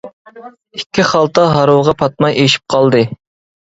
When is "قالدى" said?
2.77-3.05